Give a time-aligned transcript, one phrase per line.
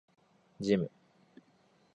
[0.59, 0.89] ジム